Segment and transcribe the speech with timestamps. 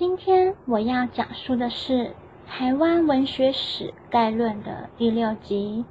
[0.00, 1.92] 今天我要讲述的是
[2.48, 5.84] 《台湾文学史概论》的第六集。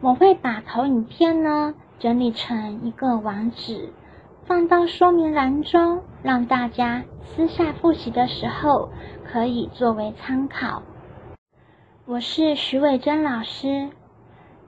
[0.00, 3.92] 我会把投影片呢整理成一个网址，
[4.44, 8.90] 放到说明栏中，让大家私下复习的时候
[9.24, 10.82] 可以作为参考。
[12.06, 13.90] 我是徐伟珍老师，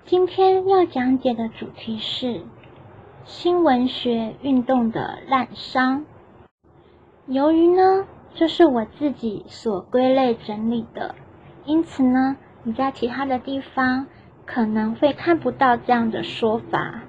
[0.04, 2.42] 今天要讲解的主题是
[3.24, 6.04] 新文学运动的滥觞。
[7.26, 8.06] 由于呢。
[8.38, 11.16] 这是我自己所归类整理的，
[11.64, 14.06] 因此呢，你在其他的地方
[14.46, 17.02] 可能会看不到这样的说法。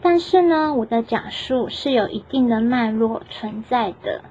[0.00, 4.22] 但是呢，我的讲述是有一定的脉络存在的，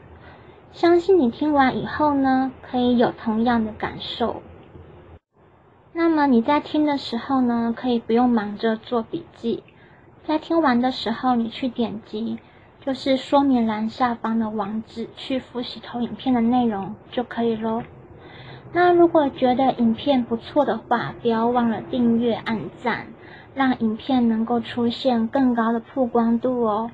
[0.72, 4.42] 相信你听完以后呢，可以有同样的感受。
[5.92, 9.64] 那么你在听的时候呢，可以不用忙着做笔记，
[10.24, 12.40] 在听完的时候，你去点击。
[12.82, 17.84] 就是说明栏下方的网址，去复习投影片的内容就可以喽。
[18.72, 23.08] 那如果觉得影片不错的话，不要忘了订阅、按赞，
[23.54, 26.92] 让影片能够出现更高的曝光度哦。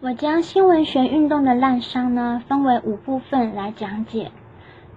[0.00, 4.30] 我将新文学运动的滥觞呢，分为五部分来讲解，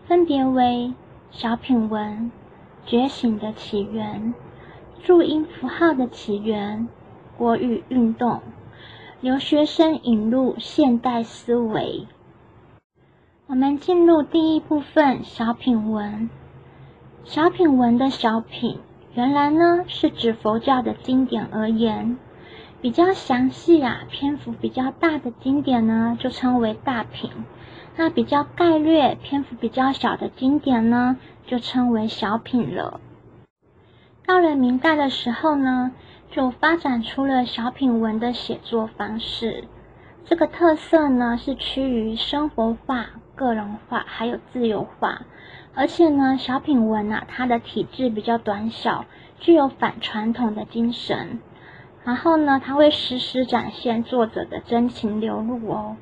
[0.05, 0.93] 分别为
[1.31, 2.31] 小品文、
[2.85, 4.33] 觉醒的起源、
[5.03, 6.87] 注音符号的起源、
[7.37, 8.41] 国语运动。
[9.21, 12.07] 留学生引入现代思维。
[13.45, 16.27] 我们进入第一部分小品文。
[17.23, 18.79] 小品文的小品，
[19.13, 22.17] 原来呢是指佛教的经典而言，
[22.81, 27.29] 比较详细啊，篇幅比较大的经典呢，就称为大品。
[27.97, 32.99] 那比较概略、篇幅比较小的经典呢，就称为小品了。
[34.25, 35.91] 到了明代的时候呢。
[36.31, 39.65] 就发展出了小品文的写作方式。
[40.23, 45.23] 这个特色呢，是趋于生活化、个人化，还有自由化。
[45.73, 49.05] 而且呢，小品文啊，它的体质比较短小，
[49.39, 51.39] 具有反传统的精神。
[52.03, 55.97] 然后呢，它会时时展现作者的真情流露哦。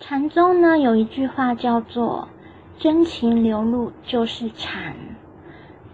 [0.00, 2.28] 禅宗呢，有一句话叫做
[2.78, 4.96] “真情流露就是禅”。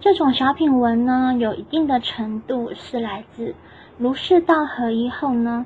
[0.03, 3.55] 这种小品文呢，有一定的程度是来自
[3.99, 5.65] 儒释道合一后呢，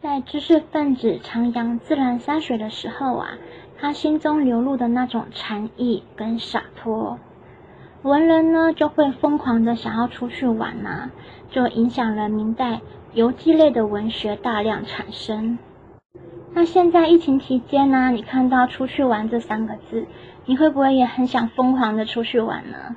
[0.00, 3.30] 在知识分子徜徉自然山水的时候啊，
[3.80, 7.18] 他心中流露的那种禅意跟洒脱，
[8.02, 11.10] 文人呢就会疯狂的想要出去玩呐，
[11.50, 12.80] 就影响了明代
[13.12, 15.58] 游记类的文学大量产生。
[16.52, 20.06] 那现在疫情期间呢，你看到出去玩这三个字，
[20.44, 22.94] 你会不会也很想疯狂的出去玩呢？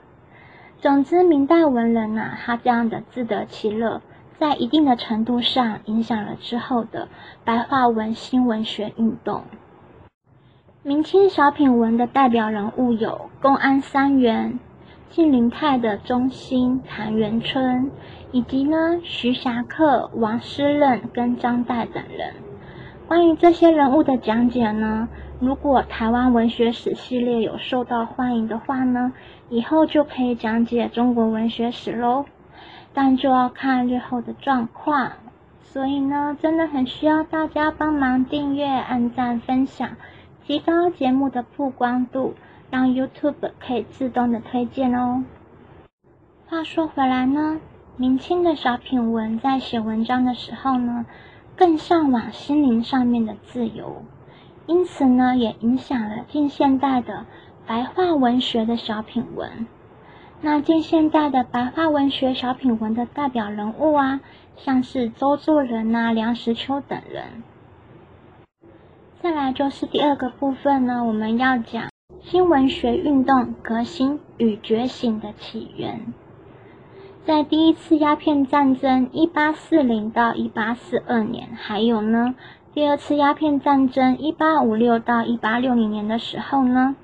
[0.82, 4.02] 总之，明代文人呐，他这样的自得其乐，
[4.38, 7.10] 在一定的程度上影响了之后的
[7.44, 9.44] 白话文新文学运动。
[10.82, 14.58] 明清小品文的代表人物有公安三元、
[15.10, 17.92] 晋灵泰的中兴、谭元春，
[18.32, 22.36] 以及呢徐霞客、王师任跟张岱等人。
[23.06, 25.10] 关于这些人物的讲解呢？
[25.40, 29.14] 如果台湾文学史系列有受到欢迎的话呢，
[29.50, 32.26] 以后就可以讲解中国文学史喽。
[32.94, 35.14] 但就要看日后的状况，
[35.62, 39.92] 所以呢，真的很需要大家帮忙订阅、按赞、分享，
[40.46, 42.34] 提高节目的曝光度，
[42.70, 45.24] 让 YouTube 可以自动的推荐哦。
[46.48, 47.62] 话说回来呢，
[47.96, 51.06] 明清的小品文在写文章的时候呢，
[51.56, 54.04] 更向往心灵上面的自由。
[54.70, 57.26] 因此呢，也影响了近现代的
[57.66, 59.66] 白话文学的小品文。
[60.42, 64.22] 那近现代的白话文学小品文的代表人物啊，
[64.58, 67.42] 像是周作人呐、梁实秋等人。
[69.24, 71.90] 再来就是第二个部分呢，我们要讲
[72.22, 76.14] 新文学运动革新与觉醒的起源。
[77.26, 82.36] 在第一次鸦片战争（一八四零到一八四二年），还有呢。
[82.80, 86.96] 第二次鸦片战争，一八五六到一八六零年的时候呢，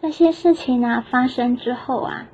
[0.00, 2.28] 这些事情呢发生之后啊，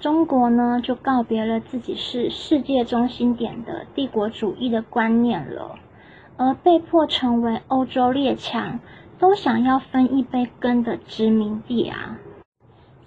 [0.00, 5.78] 中国呢就告别了自己是世界中心点的帝国主义的观念了，
[6.38, 8.80] 而被迫成为欧洲列强
[9.18, 12.16] 都想要分一杯羹的殖民地啊，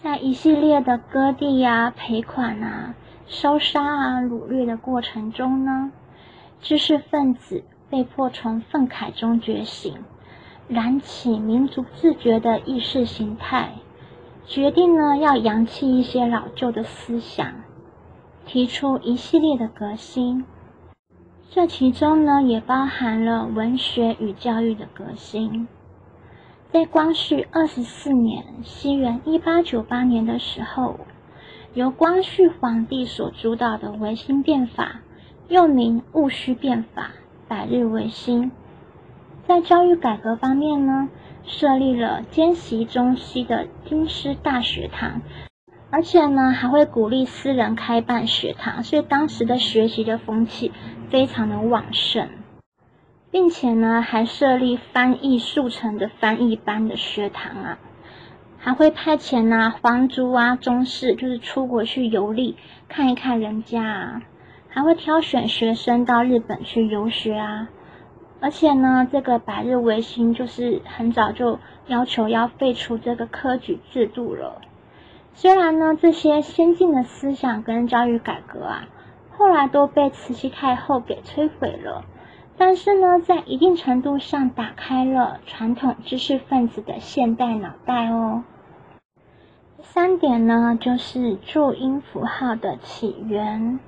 [0.04, 2.94] 在一系列的割地呀、赔款啊、
[3.26, 5.92] 烧杀啊、掳掠的过程中呢，
[6.62, 7.64] 知识分子。
[7.94, 9.94] 被迫从愤慨中觉醒，
[10.68, 13.74] 燃起民族自觉的意识形态，
[14.48, 17.54] 决定呢要扬弃一些老旧的思想，
[18.48, 20.44] 提出一系列的革新。
[21.52, 25.68] 这其中呢，也包含了文学与教育的革新。
[26.72, 31.00] 在光绪二十四年（西元一八九八年）的时候，
[31.76, 35.02] 由光绪皇帝所主导的维新变法，
[35.48, 37.12] 又名戊戌变法、
[37.54, 38.50] 百日维新，
[39.48, 41.10] 在教育改革方面呢，
[41.44, 45.22] 设立了兼习中西的京师大学堂。
[45.92, 50.72] 而且呢，还会鼓励私人开办学堂，所以当时的学习的风气
[51.12, 52.28] 非常的旺盛，
[53.30, 57.78] 并且呢，还设立翻译速成的翻译班的学堂啊，
[58.58, 62.58] 还会派遣呐皇族啊宗室，就是出国去游历
[62.88, 64.22] 看一看人家啊，
[64.74, 67.70] 还会挑选学生到日本去游学啊，
[68.40, 74.62] 而且呢，这个百日维新就是很早就要求要废除这个科举制度了。
[75.36, 78.88] 虽然呢，这些先进的思想跟教育改革啊，
[79.30, 82.04] 后来都被慈禧太后给摧毁了，
[82.58, 88.44] 但是呢，在一定程度上打开了传统知识分子的现代脑袋哦。
[89.78, 93.80] 第三点呢，就是注音符号的起源。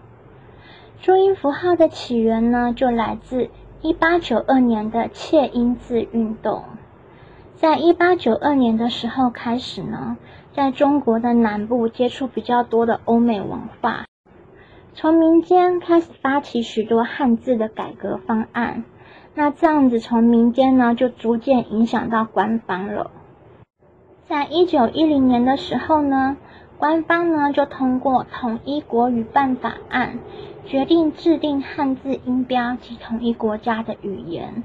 [1.05, 3.51] 注音符号的起源呢，就来自
[3.83, 6.63] 一八九二年的切音字运动。
[7.53, 10.17] 在一八九二年的时候开始呢。
[10.51, 14.05] 在中国的南部接触比较多的欧美文化，
[14.93, 18.85] 从民间开始发起许多汉字的改革方案，
[19.35, 23.11] 那这样子从民间呢就逐渐影响到官方了。
[24.27, 26.37] 在一九一零年的时候呢，
[26.85, 30.19] 官方呢就通过统一国语办法案，
[30.67, 34.63] 决定制定汉字音标及统一国家的语言。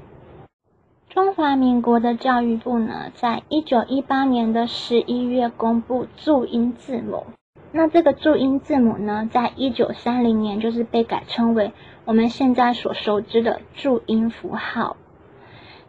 [1.09, 7.25] 中华民国的教育部呢，在一九一八年的十一月公布注音字母。
[7.71, 11.73] 那这个注音字母呢，在一九三零年就是被改称为
[12.05, 14.95] 我们现在所熟知的注音符号。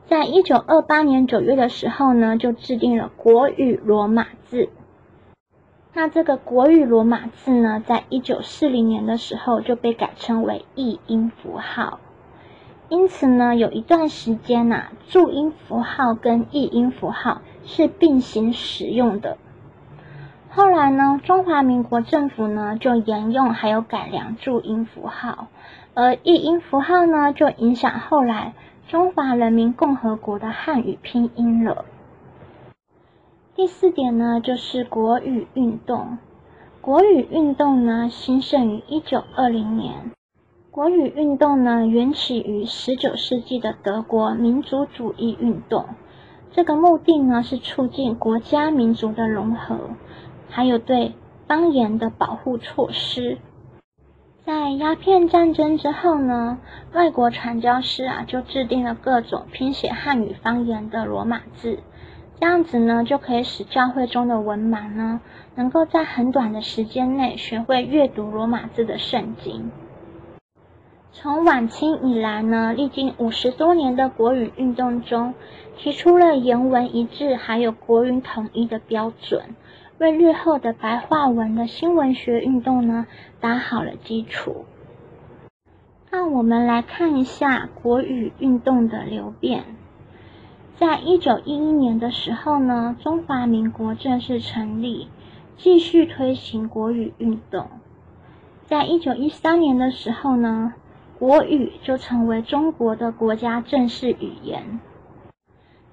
[0.06, 4.70] 在一九二八年九月的时候呢，就制定了国语罗马字。
[5.94, 12.00] 那这个国语罗马字呢，在一九四零年的时候就被改称为译音符号。
[12.88, 19.36] 因此呢，有一段时间呐，注音符号跟译音符号是并行使用的。
[20.48, 25.48] 后来呢，中华民国政府呢就沿用还有改良注音符号，
[25.92, 28.54] 而译音符号呢就影响后来
[28.88, 31.84] 中华人民共和国的汉语拼音了。
[33.54, 36.16] 第四点呢，就是国语运动。
[36.80, 40.10] 国语运动呢兴盛于一九二零年。
[40.70, 45.84] 国语运动呢，缘起于十九世纪的德国民族主义运动。
[46.50, 49.90] 这个目的呢，是促进国家民族的融合，
[50.48, 51.14] 还有对
[51.46, 53.36] 方言的保护措施。
[54.46, 56.58] 在鸦片战争之后呢，
[56.94, 61.80] 外国传教士啊，就制定了各种拼写汉语方言的罗马字，
[62.42, 65.20] 这样子呢，就可以使教会中的文盲呢，
[65.54, 69.70] 能够在很短的时间内学会阅读罗马字的圣经。
[71.12, 75.34] 从晚清以来呢，历经五十多年的国语运动中，
[75.76, 79.54] 提出了言文一致还有国语统一的标准，
[79.98, 83.06] 为日后的白话文的新文学运动呢
[83.40, 84.64] 打好了基础。
[86.10, 89.62] 那我们来看一下国语运动的流变。
[90.78, 95.08] 在一九一一年的时候呢，中华民国正式成立，
[95.56, 97.68] 继续推行国语运动。
[98.66, 100.74] 在一九一三年的时候呢。
[101.18, 104.80] 国语就成为中国的国家正式语言。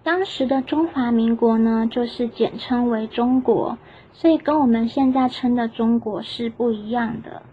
[0.02, 3.78] 当时的中华民国呢，就是简称为中国，
[4.12, 7.44] 所以跟我们现在称的中国是不一样的。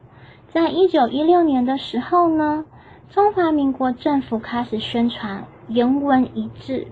[0.48, 2.64] 在一九一六年的时候呢，
[3.10, 6.86] 中华民国政府开始宣传言文一致，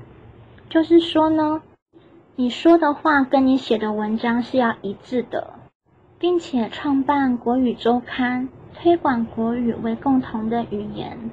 [0.75, 1.63] 就是说呢，
[2.35, 5.55] 你说的话跟你写的文章是要一致的，
[6.19, 8.49] 并且创办国语周刊。
[8.75, 11.31] 推广国语为共同的语言，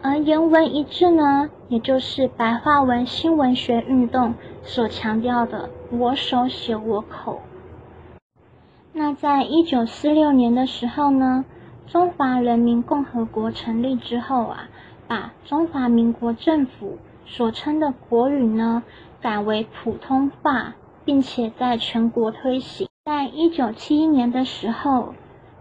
[0.00, 7.42] 而言文一致呢，也就是白话文新文学运动所强调的“我手写我口”。
[8.94, 11.44] 那在一九四六年的时候呢，
[11.88, 14.68] 中华人民共和国成立之后啊，
[15.08, 16.98] 把中华民国政府
[17.32, 18.82] 所称的国语呢
[19.20, 20.74] 改为普通话，
[21.04, 22.88] 并且在全国推行。
[23.04, 25.14] 在一九七一年的时候。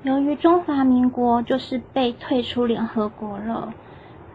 [0.03, 3.71] 由于中华民国就是被退出联合国了，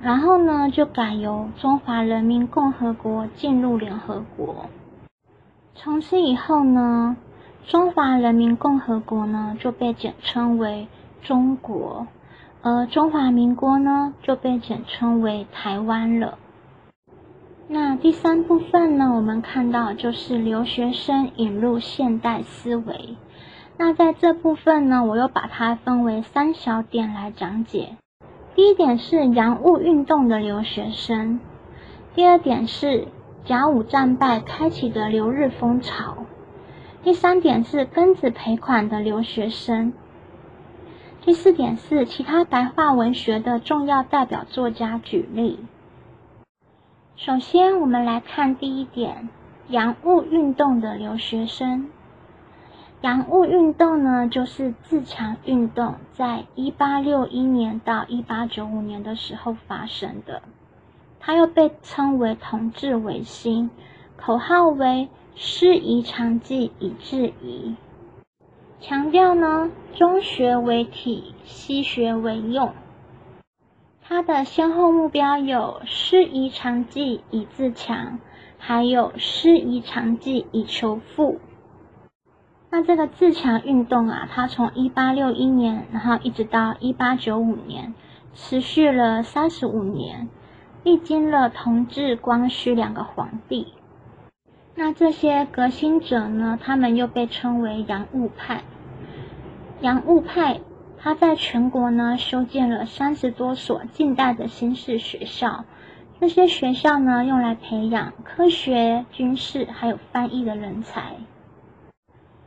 [0.00, 4.66] 然后呢，就改由中华人民共和国进入联合国。
[5.74, 7.16] 从此以后呢，
[7.64, 10.86] 中华人民共和国呢就被简称为
[11.20, 12.06] 中国，
[12.62, 16.38] 而中华民国呢就被简称为台湾了。
[17.68, 23.16] 那第三部分呢，我们看到就是留学生引入现代思维。
[23.76, 27.96] 那在这部分呢，我又把它分为三小点来讲解。
[28.54, 31.40] 第一点是洋务运动的留学生，
[32.14, 33.08] 第二点是
[33.44, 36.18] 甲午战败开启的留日风潮，
[37.02, 39.92] 第三点是庚子赔款的留学生。
[41.22, 45.58] 第四点是其他白话文学的重要代表作家举例。
[47.16, 49.30] 首先，我们来看第一点，
[49.68, 51.90] 洋务运动的留学生。
[53.00, 60.42] 洋务运动呢，就是自强运动，在一八六一年到一八九五年的时候发生的。
[61.18, 63.70] 它又被称为同治维新，
[64.18, 67.76] 口号为“师夷长技以制夷”。
[68.78, 72.74] 强调呢，中学为体，西学为用。
[74.08, 78.20] 它的先后目标有师夷长技以自强，
[78.56, 81.40] 还有师夷长技以求富。
[82.70, 87.94] 那这个自强运动啊，它从一八六一年，然后一直到一八九五年，
[88.32, 90.28] 持续了三十五年，
[90.84, 93.74] 历经了同治、光绪两个皇帝。
[94.76, 96.56] 那这些革新者呢？
[96.62, 98.62] 他们又被称为洋务派。
[99.80, 100.60] 洋务派，
[100.98, 105.64] 他在全国呢修建了三十多所近代的新式学校。
[106.18, 111.16] 这些学校呢，用来培养科学、军事还有翻译的人才。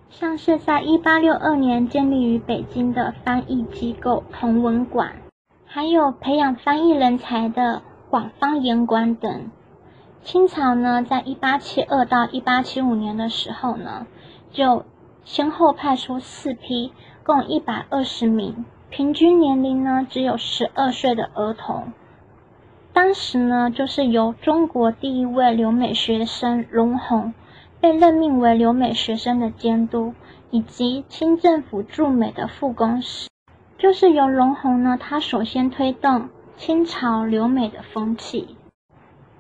[0.10, 5.13] 像是在一八六二年建立于北京的翻译机构同文馆，
[5.65, 9.51] 还有培养翻译人才的广方言馆等。
[10.24, 14.08] 清朝呢，在一八七二到一八七五年的时候呢，
[14.51, 14.84] 就
[15.24, 16.91] 先后派出四批，
[17.29, 21.93] 共一百二十名，平均年龄呢只有十二岁的儿童。
[22.91, 27.36] 当时呢，就是由中国第一位留美学生龙鸿
[27.79, 30.15] 被任命为留美学生的监督，
[30.50, 33.29] 以及清政府驻美的副公使，
[33.77, 38.55] 就是由龙鸿呢，他首先推动清朝留美的风气。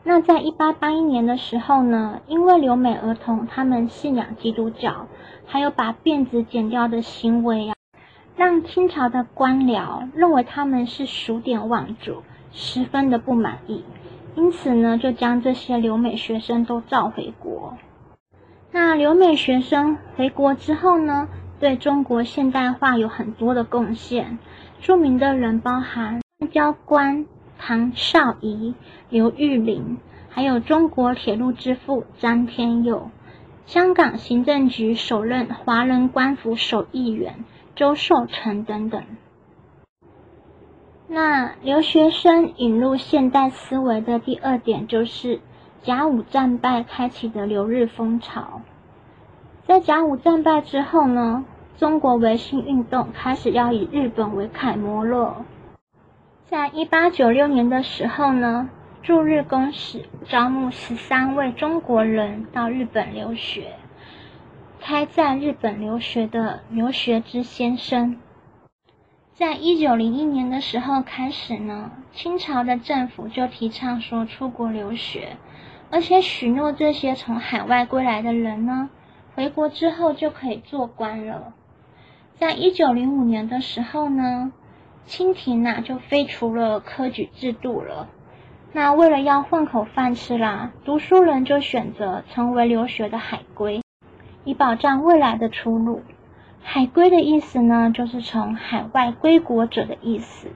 [0.03, 5.07] 那在一八八一年的时候呢，因为留美儿童他们信仰基督教，
[5.47, 7.73] 还有把辫子剪掉的行为啊，
[8.39, 13.83] 让清朝的官僚认为他们是数典忘祖，十分的不满意，
[14.33, 17.77] 因此呢，就将这些留美学生都召回国。
[18.71, 21.27] 那留美学生回国之后呢，
[21.59, 24.39] 对中国现代化有很多的贡献，
[24.79, 27.25] 著名的人包含外交官。
[27.61, 28.73] 唐绍仪、
[29.09, 29.97] 刘玉玲，
[30.29, 33.11] 还有中国铁路之父詹天佑，
[33.65, 37.43] 香港行政局首任华人官府首议员
[37.79, 39.01] 周寿成等等。
[41.07, 45.39] 那留学生引入现代思维的第二点，就是
[45.81, 48.63] 甲午战败开启的留日风潮。
[49.65, 51.45] 在甲午战败之后呢，
[51.77, 55.45] 中国维新运动开始要以日本为楷模了。
[56.47, 58.69] 在一八九六年的时候呢，
[59.01, 63.75] 驻日公使招募十三位中国人到日本留学，
[64.81, 68.17] 开在日本留学的留学之先生。
[69.33, 75.37] 在一九零一年的时候开始呢，清朝的政府就提倡说出国留学，
[75.89, 78.89] 而且许诺这些从海外归来的人呢，
[79.35, 81.53] 回国之后就可以做官了。
[82.37, 84.51] 在一九零五年的时候呢。
[85.05, 88.09] 清廷呐就废除了科举制度了，
[88.73, 93.81] 那为了要混口饭吃啦，读书人就选择成为留学的海归，
[94.49, 96.01] 以保障未来的出路。
[96.61, 100.47] 海归的意思呢，就是从海外归国者的意思。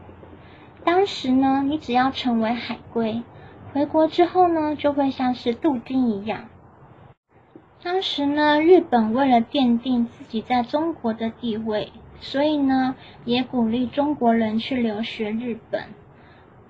[0.84, 3.22] 当时呢，你只要成为海归，
[3.72, 6.50] 回国之后呢，就会像是镀金一样。
[7.84, 11.92] 当时呢，日本为了奠定自己在中国的地位。
[12.20, 12.96] 所以呢，
[13.26, 15.84] 也鼓励中国人去留学日本。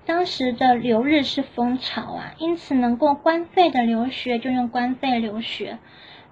[0.04, 5.78] 当时的留日是风潮啊，因此能够官费的留学就用官费留学，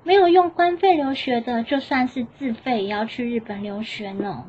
[0.05, 4.45] 没有用官费留学的，就算是自费也要去日本留学呢。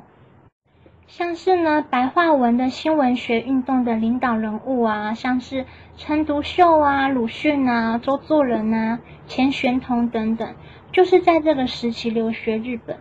[1.06, 10.56] 像是呢，白话文的新文学运动的领导人物啊，像是陈独秀啊、鲁迅啊、周作人啊、钱玄同等等，
[10.92, 12.98] 就是在这个时期留学日本。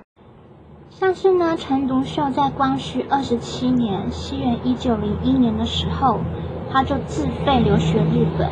[0.91, 6.21] 像是呢，陈独秀在光绪二十七年（西元一九零一年）的时候，
[6.71, 8.51] 他就自费留学日本。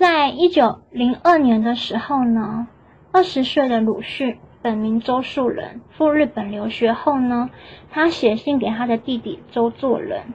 [0.00, 2.68] 在一九零二年的时候呢，
[3.12, 7.50] 二十岁的鲁迅本名周树人，赴日本留学后呢，
[7.90, 10.32] 他写信给他的弟弟周作人，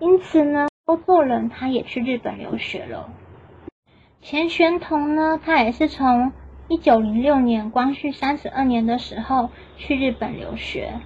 [0.00, 3.08] 因此呢，周作人他也去日本留学了。
[4.20, 6.32] 钱玄同呢，他也是从
[6.68, 11.00] 一九零六年光绪三十二年的时候去日本留学。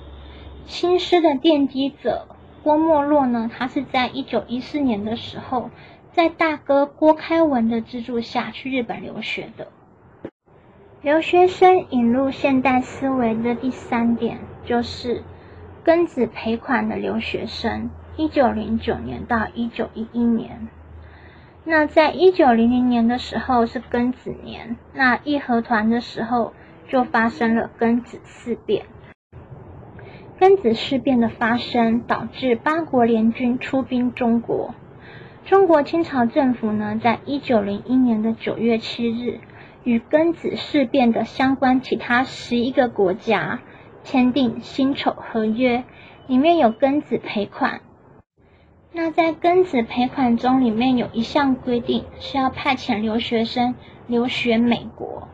[0.67, 2.27] 新诗的奠基者
[2.65, 5.71] 郭沫若呢，他是在一九一四年的时候，
[6.13, 9.69] 在大哥郭开文的资助下去日本留学的。
[11.03, 15.23] 留学生引入现代思维的第三点就是
[15.85, 20.69] 庚子赔款的留学生，一九零九年到一九一一年。
[21.65, 26.53] 那在一九零零年的时候是庚子年，那义和团的时候
[26.89, 28.85] 就发生了庚子事变。
[30.39, 34.75] 庚子事变的发生，导致八国联军出兵中国。
[35.51, 39.41] 中国清朝政府呢，在一九零一年的九月七日，
[39.83, 43.61] 与庚子事变的相关其他十一个国家
[44.05, 45.83] 签订辛丑合约，
[46.29, 47.81] 里面有庚子赔款。
[48.93, 53.75] 那在庚子赔款中，里面有一项规定是要派遣留学生
[54.07, 55.27] 留学美国。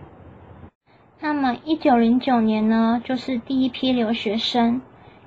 [1.20, 4.80] 那么，一九零九年呢，就是第一批留学生；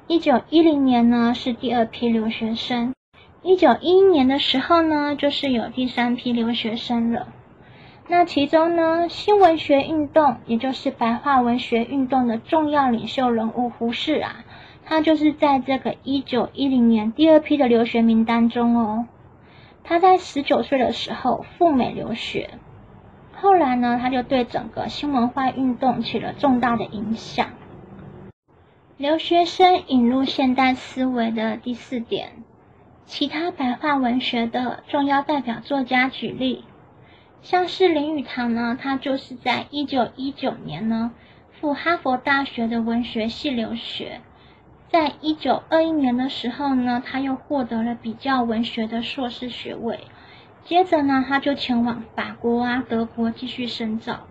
[0.07, 2.93] 一九一零年呢，是第二批留学生；
[3.41, 7.27] 一九一一年的时候呢，就是有第三批留学生了。
[8.07, 14.43] 那其中呢，新文学运动，也就是白话文学运动的重要领袖人物胡适啊。
[14.83, 19.05] 他就是在这个一九一零年第二批的留学名单中哦。
[19.83, 22.49] 他在十九岁的时候赴美留学，
[23.35, 27.47] 后来呢，他就对整个新文化运动起了重大的影响。
[28.97, 32.43] 留学生引入现代思维的第四点，
[33.09, 36.63] 其他白话文学的重要代表作家举例，
[37.41, 41.11] 像是林语堂呢，他就是在一九一九年呢
[41.59, 44.21] 赴哈佛大学的文学系留学。
[44.91, 50.01] 在一九二一年的时候呢，他又获得了比较文学的硕士学位。
[50.63, 54.27] 接着呢，他就前往法国啊、德国继续深造。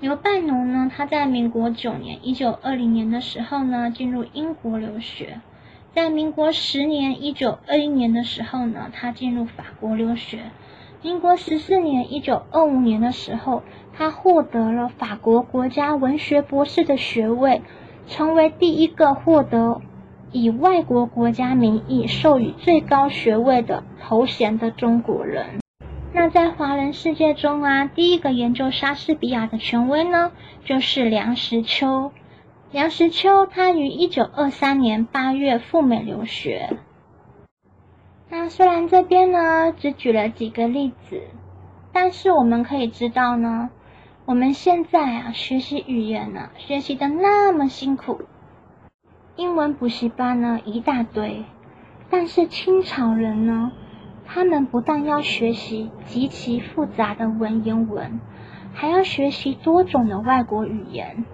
[0.00, 5.40] 刘半农呢，他在民国九年（一九二零年）的时候呢，进入英国留学。
[5.94, 10.38] 在民国十年（一九二一年）的时候呢，他进入法国留学。
[11.02, 17.62] 民国十四年（一九二五年）的时候，他获得了法国国家文学博士的学位。
[18.08, 19.80] 成为第一个获得
[20.32, 25.60] 以外国国家名义授予最高学位的头衔的中国人。
[26.12, 30.32] 那在华人世界中啊，第一个研究莎士比亚的权威呢，
[30.64, 32.12] 就是梁实秋。
[32.72, 36.78] 梁实秋他于一九二三年八月赴美留学。
[38.30, 41.20] 那虽然这边呢只举了几个例子，
[41.92, 43.68] 但是我们可以知道呢。
[44.24, 48.22] 我们现在啊，学习语言呢，学习的那么辛苦，
[49.36, 51.44] 英文补习班呢一大堆，
[52.08, 53.72] 但是清朝人呢，
[54.24, 58.18] 他们不但要学习极其复杂的文言文，
[58.72, 61.26] 还要学习多种的外国语言，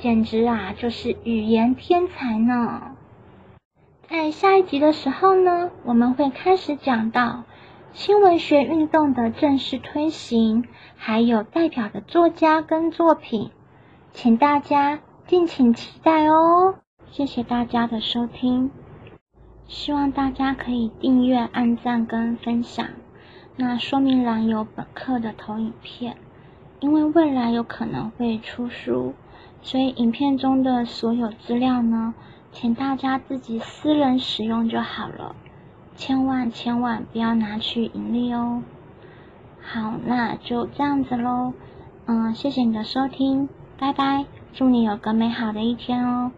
[0.00, 2.96] 简直啊就是语言天才呢。
[4.08, 7.44] 在下一集的时候呢，我们会开始讲到。
[7.92, 10.64] 新文学运动的正式推行，
[10.96, 13.50] 还有代表的作家跟作品，
[14.12, 16.76] 请大家敬请期待哦！
[17.10, 18.70] 谢谢大家的收听，
[19.66, 22.86] 希望大家可以订阅、按赞跟分享。
[23.56, 26.16] 那说明栏有本课的投影片，
[26.78, 29.14] 因为未来有可能会出书，
[29.62, 32.14] 所以影片中的所有资料呢，
[32.52, 35.34] 请大家自己私人使用就好了。
[35.96, 38.62] 千万千万不要拿去盈利哦！
[39.60, 41.52] 好，那就这样子喽。
[42.06, 46.32] 嗯，谢谢你的收听，拜拜，祝你有个美好的一天哦。